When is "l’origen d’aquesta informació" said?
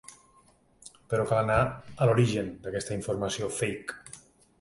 2.11-3.51